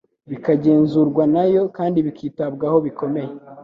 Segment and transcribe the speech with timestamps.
[0.29, 3.31] bikagenzurwa na yo, kandi bikitabwaho bikomeye,